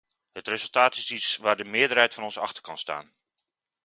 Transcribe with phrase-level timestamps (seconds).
[0.31, 3.11] Het resultaat is iets waar de meerderheid van ons achter kan staan.